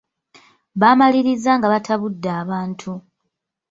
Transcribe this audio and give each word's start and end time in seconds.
Baamaliriza 0.79 1.51
nga 1.57 1.67
batabudde 1.73 2.29
abantu. 2.41 2.91